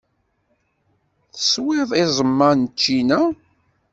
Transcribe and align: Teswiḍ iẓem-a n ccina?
Teswiḍ 1.33 1.89
iẓem-a 2.03 2.49
n 2.59 2.61
ccina? 2.75 3.21